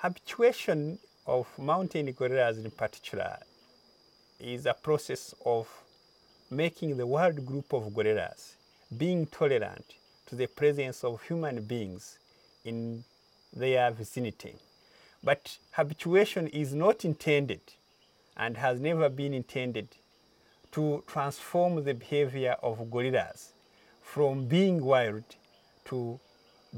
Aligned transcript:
Habituation 0.00 0.98
of 1.26 1.46
mountain 1.58 2.12
gorillas 2.12 2.58
in 2.58 2.70
particular 2.70 3.38
is 4.38 4.66
a 4.66 4.74
process 4.74 5.34
of 5.46 5.66
making 6.50 6.98
the 6.98 7.06
wild 7.06 7.46
group 7.46 7.72
of 7.72 7.94
gorillas 7.94 8.56
being 8.94 9.26
tolerant 9.26 9.94
to 10.26 10.36
the 10.36 10.48
presence 10.48 11.02
of 11.02 11.22
human 11.22 11.62
beings 11.62 12.18
in 12.62 13.04
their 13.54 13.90
vicinity. 13.90 14.56
But 15.24 15.56
habituation 15.72 16.48
is 16.48 16.74
not 16.74 17.06
intended 17.06 17.62
and 18.36 18.58
has 18.58 18.78
never 18.78 19.08
been 19.08 19.32
intended 19.32 19.88
to 20.72 21.04
transform 21.06 21.84
the 21.84 21.94
behavior 21.94 22.56
of 22.62 22.90
gorillas 22.90 23.54
from 24.02 24.44
being 24.44 24.84
wild 24.84 25.24
to 25.86 26.20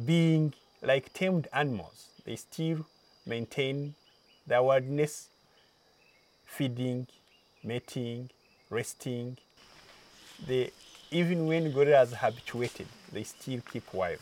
being 0.06 0.54
like 0.82 1.12
tamed 1.12 1.48
animals. 1.52 2.10
They 2.24 2.36
still 2.36 2.86
maintain 3.28 3.94
their 4.46 4.62
wildness, 4.62 5.28
feeding, 6.46 7.06
mating, 7.62 8.30
resting. 8.70 9.36
They, 10.46 10.70
even 11.10 11.46
when 11.46 11.70
gorillas 11.70 12.12
are 12.14 12.16
habituated, 12.16 12.86
they 13.12 13.24
still 13.24 13.60
keep 13.70 13.92
wild. 13.92 14.18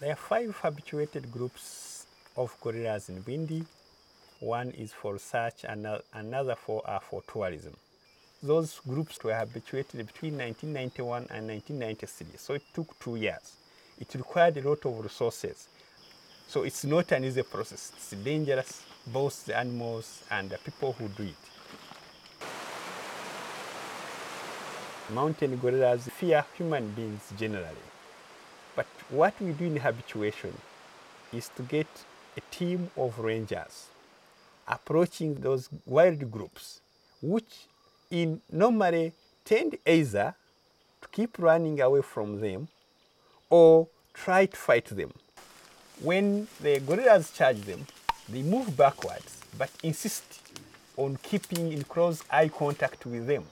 There 0.00 0.12
are 0.12 0.16
five 0.16 0.54
habituated 0.60 1.32
groups 1.32 2.06
of 2.36 2.54
gorillas 2.60 3.08
in 3.08 3.22
Bwindi. 3.22 3.64
One 4.40 4.70
is 4.72 4.92
for 4.92 5.14
research 5.14 5.64
and 5.64 5.86
another 6.12 6.56
four 6.56 6.82
are 6.84 6.96
uh, 6.96 7.00
for 7.00 7.22
tourism. 7.22 7.74
Those 8.42 8.80
groups 8.86 9.22
were 9.24 9.34
habituated 9.34 10.06
between 10.06 10.36
1991 10.36 11.28
and 11.30 11.48
1993, 11.48 12.36
so 12.36 12.52
it 12.52 12.62
took 12.74 12.98
two 12.98 13.16
years. 13.16 13.56
It 13.98 14.12
required 14.14 14.58
a 14.58 14.68
lot 14.68 14.84
of 14.84 15.02
resources. 15.02 15.68
So 16.48 16.62
it's 16.62 16.84
not 16.84 17.10
an 17.12 17.24
easy 17.24 17.42
process. 17.42 17.92
It's 17.96 18.10
dangerous, 18.10 18.82
both 19.06 19.46
the 19.46 19.56
animals 19.56 20.22
and 20.30 20.50
the 20.50 20.58
people 20.58 20.92
who 20.92 21.08
do 21.08 21.24
it. 21.24 21.34
Mountain 25.12 25.56
gorillas 25.56 26.08
fear 26.08 26.44
human 26.56 26.88
beings 26.90 27.32
generally. 27.36 27.86
But 28.76 28.86
what 29.10 29.34
we 29.40 29.52
do 29.52 29.64
in 29.64 29.76
habituation 29.76 30.54
is 31.32 31.50
to 31.56 31.62
get 31.62 31.86
a 32.36 32.40
team 32.50 32.90
of 32.96 33.18
rangers 33.18 33.88
approaching 34.66 35.34
those 35.34 35.68
wild 35.86 36.30
groups, 36.30 36.80
which 37.20 37.66
in 38.10 38.40
normally 38.50 39.12
tend 39.44 39.76
either 39.86 40.34
to 41.02 41.08
keep 41.08 41.38
running 41.38 41.80
away 41.80 42.00
from 42.00 42.40
them 42.40 42.68
or 43.50 43.88
try 44.14 44.46
to 44.46 44.56
fight 44.56 44.86
them. 44.86 45.12
When 46.00 46.48
the 46.60 46.80
gorillas 46.80 47.30
charge 47.30 47.60
them, 47.62 47.86
they 48.28 48.42
move 48.42 48.76
backwards 48.76 49.40
but 49.56 49.70
insist 49.82 50.40
on 50.96 51.16
keeping 51.22 51.72
in 51.72 51.84
close 51.84 52.22
eye 52.30 52.48
contact 52.48 53.06
with 53.06 53.26
them 53.26 53.44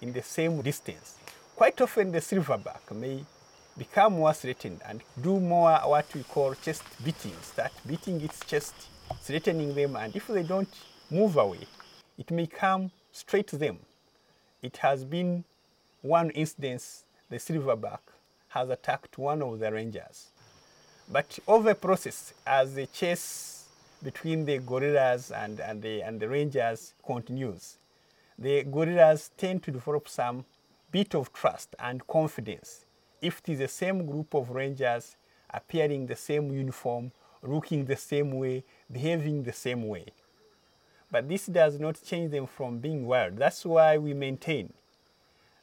in 0.00 0.12
the 0.12 0.22
same 0.22 0.60
distance. 0.62 1.16
Quite 1.54 1.80
often 1.80 2.10
the 2.12 2.18
silverback 2.18 2.94
may 2.94 3.24
become 3.76 4.14
more 4.14 4.32
threatened 4.32 4.80
and 4.86 5.02
do 5.22 5.38
more 5.38 5.78
what 5.84 6.12
we 6.14 6.24
call 6.24 6.54
chest 6.54 6.82
beating, 7.04 7.34
start 7.42 7.72
beating 7.86 8.20
its 8.20 8.40
chest, 8.40 8.74
threatening 9.20 9.74
them, 9.74 9.94
and 9.96 10.14
if 10.16 10.26
they 10.26 10.42
don't 10.42 10.72
move 11.10 11.36
away, 11.36 11.66
it 12.18 12.30
may 12.30 12.46
come 12.46 12.90
straight 13.12 13.46
to 13.46 13.56
them. 13.56 13.78
It 14.62 14.78
has 14.78 15.04
been 15.04 15.44
one 16.02 16.30
instance 16.30 17.04
the 17.30 17.36
silverback 17.36 18.00
has 18.48 18.68
attacked 18.68 19.16
one 19.16 19.42
of 19.42 19.60
the 19.60 19.72
rangers. 19.72 20.30
But 21.10 21.38
over 21.48 21.74
process, 21.74 22.34
as 22.46 22.74
the 22.74 22.86
chase 22.86 23.64
between 24.02 24.44
the 24.44 24.58
gorillas 24.58 25.30
and, 25.30 25.58
and, 25.58 25.80
the, 25.80 26.02
and 26.02 26.20
the 26.20 26.28
rangers 26.28 26.92
continues, 27.04 27.78
the 28.38 28.64
gorillas 28.64 29.30
tend 29.36 29.62
to 29.62 29.70
develop 29.70 30.06
some 30.08 30.44
bit 30.90 31.14
of 31.14 31.32
trust 31.32 31.74
and 31.78 32.06
confidence 32.06 32.84
if 33.20 33.40
it 33.40 33.52
is 33.52 33.58
the 33.58 33.68
same 33.68 34.06
group 34.06 34.34
of 34.34 34.50
rangers 34.50 35.16
appearing 35.50 36.06
the 36.06 36.16
same 36.16 36.52
uniform, 36.52 37.10
looking 37.42 37.84
the 37.86 37.96
same 37.96 38.32
way, 38.32 38.62
behaving 38.92 39.42
the 39.42 39.52
same 39.52 39.88
way. 39.88 40.06
But 41.10 41.28
this 41.28 41.46
does 41.46 41.80
not 41.80 42.00
change 42.04 42.30
them 42.32 42.46
from 42.46 42.78
being 42.78 43.06
wild. 43.06 43.38
That's 43.38 43.64
why 43.64 43.96
we 43.96 44.12
maintain 44.12 44.74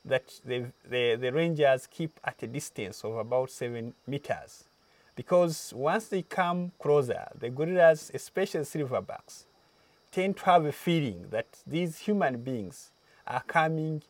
that 0.04 0.40
the, 0.44 0.72
the, 0.90 1.16
the 1.16 1.32
rangers 1.32 1.88
keep 1.88 2.20
at 2.24 2.42
a 2.42 2.48
distance 2.48 3.04
of 3.04 3.16
about 3.16 3.52
seven 3.52 3.94
meters. 4.08 4.66
Because 5.16 5.74
once 5.74 6.08
they 6.08 6.22
come 6.24 6.72
closer, 6.78 7.28
the 7.40 7.50
gorillas, 7.50 8.12
especially 8.14 8.62
silverbacks, 8.62 9.46
tend 10.12 10.38
to 10.38 10.46
have 10.46 10.66
a 10.66 10.72
feeling 10.72 11.28
that 11.30 11.48
these 11.66 12.00
human 12.00 12.42
beings 12.42 12.92
are 13.26 13.42
coming 13.48 14.02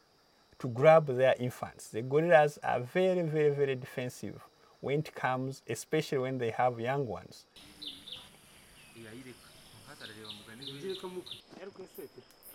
to 0.60 0.68
grab 0.68 1.06
their 1.08 1.36
infants. 1.40 1.90
The 1.90 2.02
gorillas 2.02 2.58
are 2.64 2.80
very, 2.80 3.22
very, 3.22 3.50
very 3.50 3.76
defensive 3.76 4.42
when 4.82 5.00
it 5.00 5.14
comes, 5.14 5.62
especially 5.70 6.18
when 6.20 6.38
they 6.38 6.52
have 6.52 6.80
young 6.80 7.08
ones. 7.08 7.46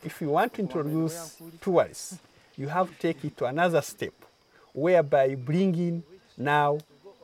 If 0.03 0.21
you 0.21 0.29
want 0.29 0.55
to 0.55 0.61
introduce 0.63 1.37
tourists, 1.61 2.19
you 2.57 2.69
have 2.69 2.89
to 2.89 2.95
take 2.95 3.25
it 3.25 3.37
to 3.37 3.45
another 3.45 3.81
step, 3.81 4.15
whereby 4.73 5.35
bringing 5.35 6.03
now 6.37 6.79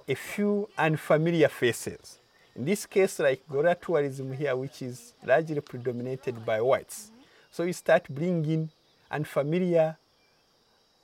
a 0.09 0.15
few 0.15 0.69
unfamiliar 0.79 1.49
faces. 1.49 2.19
In 2.55 2.65
this 2.65 2.87
case, 2.87 3.19
like 3.19 3.43
gorilla 3.49 3.75
tourism 3.75 4.33
here, 4.33 4.57
which 4.57 4.83
is 4.83 5.13
largely 5.25 5.61
predominated 5.61 6.45
by 6.45 6.61
whites. 6.61 7.11
So 7.51 7.65
you 7.65 7.73
start 7.73 8.09
bringing 8.09 8.71
unfamiliar 9.11 9.97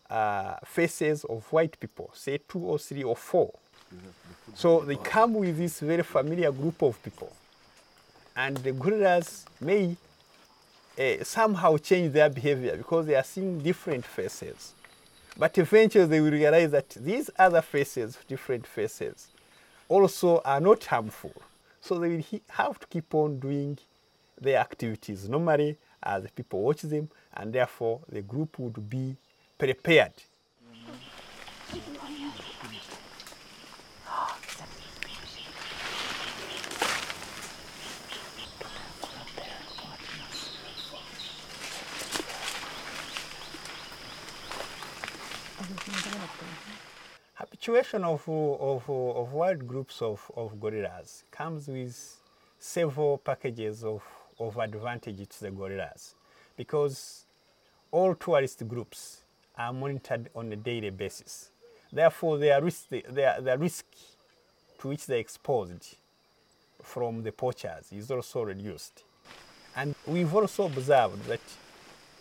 uh, 0.08 0.56
faces 0.64 1.24
of 1.24 1.44
white 1.52 1.78
people, 1.78 2.10
say 2.14 2.38
two 2.48 2.60
or 2.60 2.78
three 2.78 3.02
or 3.02 3.16
four. 3.16 3.52
So 4.54 4.80
they 4.80 4.96
come 4.96 5.34
with 5.34 5.56
this 5.58 5.80
very 5.80 6.02
familiar 6.02 6.50
group 6.52 6.82
of 6.82 7.02
people. 7.02 7.32
And 8.36 8.56
the 8.58 8.72
gorillas 8.72 9.44
may 9.60 9.96
uh, 10.98 11.24
somehow 11.24 11.76
change 11.76 12.12
their 12.12 12.30
behavior 12.30 12.76
because 12.76 13.06
they 13.06 13.14
are 13.14 13.24
seeing 13.24 13.58
different 13.60 14.04
faces. 14.04 14.74
But 15.36 15.56
eventually 15.58 16.06
they 16.06 16.20
will 16.20 16.30
realize 16.30 16.70
that 16.72 16.90
these 16.90 17.30
other 17.38 17.62
faces, 17.62 18.18
different 18.28 18.66
faces, 18.66 19.28
also 19.88 20.40
are 20.44 20.60
not 20.60 20.84
harmful. 20.84 21.32
So 21.80 21.98
they 21.98 22.08
will 22.08 22.40
have 22.50 22.78
to 22.78 22.86
keep 22.86 23.14
on 23.14 23.38
doing 23.38 23.78
their 24.40 24.58
activities 24.58 25.28
normally 25.28 25.78
uh, 26.02 26.20
as 26.22 26.30
people 26.30 26.62
watch 26.62 26.82
them, 26.82 27.08
and 27.34 27.52
therefore 27.52 28.00
the 28.08 28.22
group 28.22 28.58
would 28.58 28.88
be 28.88 29.16
prepared. 29.58 30.12
The 47.52 47.56
habituation 47.56 48.04
of, 48.04 48.26
of, 48.28 48.88
of 48.88 49.32
wild 49.34 49.68
groups 49.68 50.00
of, 50.00 50.30
of 50.34 50.58
gorillas 50.58 51.24
comes 51.30 51.68
with 51.68 52.16
several 52.58 53.18
packages 53.18 53.84
of, 53.84 54.02
of 54.40 54.56
advantage 54.56 55.28
to 55.28 55.40
the 55.42 55.50
gorillas 55.50 56.14
because 56.56 57.26
all 57.90 58.14
tourist 58.14 58.66
groups 58.66 59.20
are 59.58 59.70
monitored 59.70 60.30
on 60.34 60.50
a 60.50 60.56
daily 60.56 60.88
basis. 60.88 61.50
Therefore, 61.92 62.38
their 62.38 62.62
risk, 62.62 62.88
their, 62.88 63.38
their 63.42 63.58
risk 63.58 63.84
to 64.78 64.88
which 64.88 65.04
they're 65.04 65.18
exposed 65.18 65.96
from 66.82 67.22
the 67.22 67.32
poachers 67.32 67.92
is 67.92 68.10
also 68.10 68.44
reduced. 68.44 69.02
And 69.76 69.94
we've 70.06 70.34
also 70.34 70.64
observed 70.64 71.22
that 71.26 71.40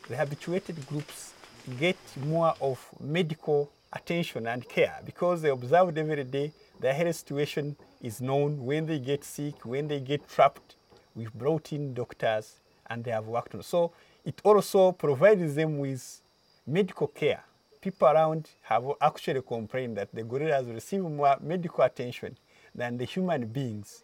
the 0.09 0.17
habituated 0.17 0.85
groups 0.87 1.33
get 1.79 1.97
more 2.17 2.53
of 2.59 2.85
medical 2.99 3.71
attention 3.93 4.47
and 4.47 4.67
care 4.67 4.99
because 5.05 5.41
they 5.41 5.49
observed 5.49 5.97
every 5.97 6.23
day 6.23 6.51
their 6.79 6.93
health 6.93 7.15
situation 7.15 7.75
is 8.01 8.21
known 8.21 8.65
when 8.65 8.85
they 8.85 8.99
get 8.99 9.23
sick, 9.23 9.65
when 9.65 9.87
they 9.87 9.99
get 9.99 10.27
trapped. 10.27 10.75
We've 11.15 11.33
brought 11.33 11.73
in 11.73 11.93
doctors 11.93 12.55
and 12.89 13.03
they 13.03 13.11
have 13.11 13.27
worked 13.27 13.53
on. 13.53 13.63
So 13.63 13.91
it 14.25 14.39
also 14.43 14.91
provides 14.91 15.55
them 15.55 15.79
with 15.79 16.21
medical 16.65 17.07
care. 17.07 17.43
People 17.81 18.07
around 18.07 18.49
have 18.63 18.85
actually 19.01 19.41
complained 19.41 19.97
that 19.97 20.13
the 20.13 20.23
gorillas 20.23 20.67
receive 20.67 21.01
more 21.01 21.37
medical 21.41 21.83
attention 21.83 22.37
than 22.73 22.97
the 22.97 23.05
human 23.05 23.47
beings 23.47 24.03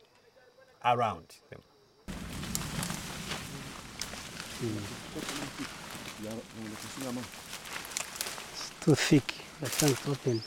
around 0.84 1.36
them. 1.50 1.62
It's 4.60 4.68
too 8.88 8.95
thick. 8.95 9.34
The 9.60 9.69
tank's 9.69 10.07
open. 10.07 10.42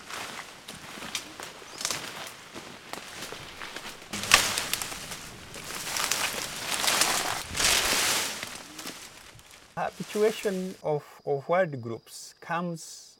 Habituation 9.77 10.75
of, 10.83 11.05
of 11.27 11.47
wild 11.51 11.83
groups 11.83 12.35
comes 12.41 13.19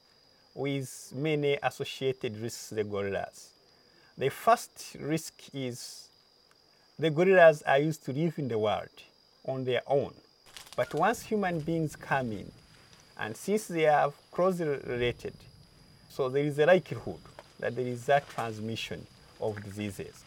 with 0.55 1.13
many 1.15 1.59
associated 1.61 2.35
risks 2.37 2.69
the 2.71 2.83
gorillas. 2.83 3.51
The 4.17 4.29
first 4.29 4.95
risk 4.99 5.35
is 5.53 6.09
the 6.97 7.11
gorillas 7.11 7.61
are 7.61 7.77
used 7.77 8.03
to 8.05 8.11
live 8.11 8.39
in 8.39 8.47
the 8.47 8.57
wild 8.57 8.89
on 9.45 9.65
their 9.65 9.83
own. 9.85 10.15
But 10.75 10.95
once 10.95 11.21
human 11.21 11.59
beings 11.59 11.95
come 11.95 12.31
in, 12.31 12.51
and 13.21 13.37
since 13.37 13.67
they 13.67 13.85
are 13.85 14.11
closely 14.31 14.65
related, 14.65 15.35
so 16.09 16.27
there 16.27 16.43
is 16.43 16.57
a 16.57 16.65
likelihood 16.65 17.19
that 17.59 17.75
there 17.75 17.85
is 17.85 18.07
that 18.07 18.27
transmission 18.27 19.05
of 19.39 19.63
diseases. 19.63 20.23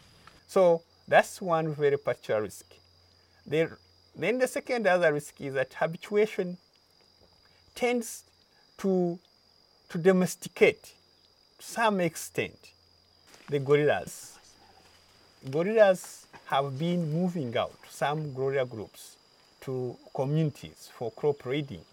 So 0.47 0.81
that's 1.09 1.43
one 1.43 1.75
very 1.75 1.99
particular 1.99 2.43
risk. 2.43 2.65
There, 3.45 3.79
then 4.15 4.39
the 4.39 4.47
second 4.47 4.87
other 4.87 5.13
risk 5.13 5.41
is 5.41 5.55
that 5.55 5.75
habituation 5.75 6.57
tends 7.75 8.23
to, 8.79 9.19
to 9.89 9.99
domesticate 9.99 10.85
to 11.59 11.67
some 11.67 12.01
extent 12.01 12.71
the 13.51 13.59
gorillas. 13.59 14.39
Gorillas 15.51 16.27
have 16.47 16.79
been 16.79 17.13
moving 17.13 17.57
out, 17.57 17.75
some 17.91 18.33
gorilla 18.33 18.65
groups, 18.65 19.17
to 19.63 19.97
communities 20.15 20.91
for 20.97 21.11
crop 21.11 21.43
breeding. 21.43 21.85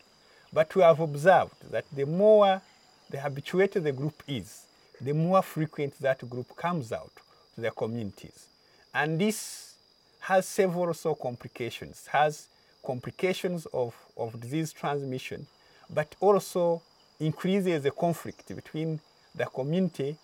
But 0.53 0.75
we 0.75 0.81
have 0.81 1.00
observed 1.00 1.71
that 1.71 1.86
the 1.92 2.06
more 2.06 2.62
the 3.09 3.19
habituated 3.19 3.83
the 3.83 3.92
group 3.92 4.21
is, 4.27 4.65
the 5.00 5.13
more 5.13 5.42
frequent 5.42 6.00
that 6.00 6.30
group 6.30 6.56
comes 6.56 6.92
out 6.92 7.12
to 7.56 7.62
their 7.62 7.71
communities. 7.71 8.48
And 8.94 9.19
this 9.19 9.75
has 10.19 10.48
several 10.48 10.94
so 10.94 11.15
complications, 11.15 12.07
has 12.07 12.48
complications 12.86 13.65
of, 13.68 13.95
of 14.18 14.39
disease 14.39 14.74
transmission, 14.74 15.48
but 15.89 16.15
also 16.19 16.81
increases 17.19 17.83
the 17.83 17.92
conflict 17.92 18.53
between 18.56 19.00
the 19.36 19.45
community 19.45 20.18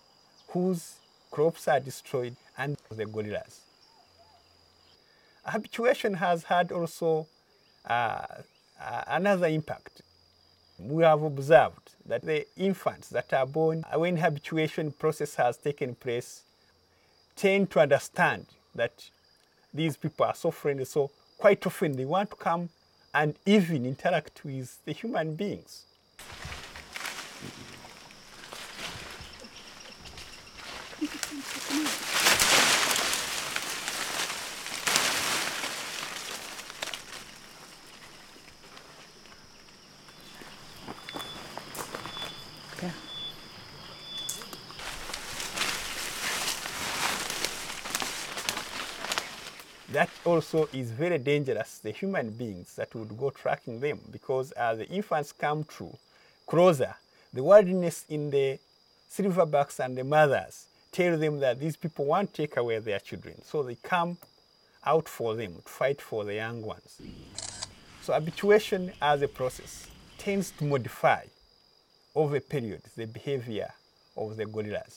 whose 0.48 0.96
crops 1.30 1.68
are 1.68 1.80
destroyed 1.80 2.36
and 2.56 2.76
the 2.90 3.06
gorillas. 3.06 3.60
Habituation 5.44 6.14
has 6.14 6.44
had 6.44 6.72
also 6.72 7.26
uh, 7.86 8.24
uh, 8.80 9.04
another 9.06 9.46
impact. 9.46 10.02
We 10.78 11.02
have 11.02 11.22
observed 11.22 11.90
that 12.06 12.22
the 12.22 12.46
infants 12.56 13.08
that 13.08 13.32
are 13.32 13.46
born 13.46 13.84
uh, 13.92 13.98
when 13.98 14.16
habituation 14.16 14.92
process 14.92 15.34
has 15.34 15.56
taken 15.56 15.96
place 15.96 16.42
tend 17.34 17.70
to 17.72 17.80
understand 17.80 18.46
that 18.74 19.10
these 19.74 19.96
people 19.96 20.26
are 20.26 20.34
so 20.34 20.50
friendly, 20.50 20.84
so 20.84 21.10
quite 21.36 21.66
often 21.66 21.92
they 21.92 22.04
want 22.04 22.30
to 22.30 22.36
come 22.36 22.68
and 23.12 23.34
even 23.44 23.84
interact 23.86 24.44
with 24.44 24.78
the 24.84 24.92
human 24.92 25.34
beings. 25.34 25.84
Okay. 42.78 42.92
that 49.90 50.08
also 50.24 50.68
is 50.72 50.90
very 50.90 51.18
dangerous 51.18 51.78
the 51.78 51.90
human 51.90 52.30
beings 52.30 52.76
that 52.76 52.94
would 52.94 53.16
go 53.18 53.30
tracking 53.30 53.80
them 53.80 53.98
because 54.12 54.52
as 54.52 54.78
the 54.78 54.88
infants 54.88 55.32
come 55.32 55.64
through 55.64 55.96
closer 56.46 56.94
the 57.32 57.42
wildness 57.42 58.04
in 58.08 58.30
the 58.30 58.58
silverbacks 59.10 59.82
and 59.82 59.96
the 59.96 60.04
mothers 60.04 60.66
tell 60.92 61.18
them 61.18 61.40
that 61.40 61.58
these 61.58 61.76
people 61.76 62.04
want 62.04 62.32
to 62.32 62.42
take 62.42 62.56
away 62.58 62.78
their 62.78 63.00
children 63.00 63.34
so 63.42 63.62
they 63.62 63.76
come 63.76 64.16
out 64.84 65.08
for 65.08 65.34
them 65.34 65.54
to 65.54 65.62
fight 65.68 66.00
for 66.00 66.24
the 66.24 66.34
young 66.34 66.62
ones 66.62 67.00
so 68.02 68.12
habituation 68.12 68.92
as 69.00 69.22
a 69.22 69.28
process 69.28 69.88
tends 70.18 70.50
to 70.50 70.64
modify 70.64 71.24
over 72.18 72.36
a 72.36 72.40
period 72.40 72.82
the 72.96 73.06
behavior 73.06 73.70
of 74.16 74.36
the 74.36 74.44
gorillas 74.44 74.94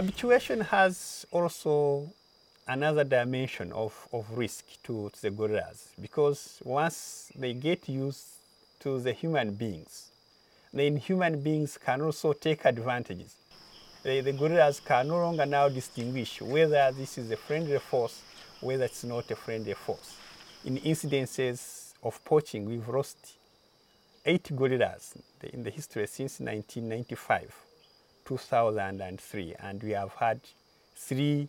Habituation 0.00 0.62
has 0.62 1.26
also 1.30 2.10
another 2.66 3.04
dimension 3.04 3.70
of, 3.72 4.08
of 4.14 4.24
risk 4.30 4.64
to, 4.82 5.10
to 5.10 5.20
the 5.20 5.30
gorillas 5.30 5.88
because 6.00 6.58
once 6.64 7.30
they 7.36 7.52
get 7.52 7.86
used 7.86 8.24
to 8.78 8.98
the 8.98 9.12
human 9.12 9.52
beings, 9.52 10.10
then 10.72 10.96
human 10.96 11.42
beings 11.42 11.76
can 11.76 12.00
also 12.00 12.32
take 12.32 12.64
advantages. 12.64 13.34
The, 14.02 14.22
the 14.22 14.32
gorillas 14.32 14.80
can 14.80 15.08
no 15.08 15.16
longer 15.16 15.44
now 15.44 15.68
distinguish 15.68 16.40
whether 16.40 16.90
this 16.96 17.18
is 17.18 17.30
a 17.30 17.36
friendly 17.36 17.78
force, 17.78 18.22
whether 18.62 18.84
it's 18.84 19.04
not 19.04 19.30
a 19.30 19.36
friendly 19.36 19.74
force. 19.74 20.16
In 20.64 20.78
incidences 20.78 21.92
of 22.02 22.24
poaching, 22.24 22.64
we've 22.64 22.88
lost 22.88 23.34
eight 24.24 24.48
gorillas 24.56 25.12
in 25.52 25.62
the 25.62 25.70
history 25.70 26.06
since 26.06 26.40
1995. 26.40 27.69
2003 28.30 29.54
and 29.58 29.82
we 29.82 29.90
have 29.90 30.12
had 30.14 30.40
three 30.94 31.48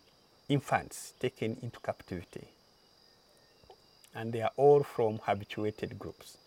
infants 0.49 1.13
taken 1.19 1.55
into 1.61 1.79
captivity 1.79 2.47
and 4.15 4.33
they 4.33 4.41
are 4.41 4.51
all 4.57 4.81
from 4.81 5.19
habituated 5.23 5.99
groups. 5.99 6.37